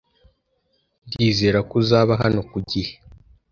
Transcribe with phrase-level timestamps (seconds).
[1.07, 2.91] Ndizera ko uzaba hano ku gihe.